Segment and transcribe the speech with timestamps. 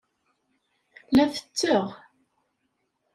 [1.15, 1.87] La ttetteɣ.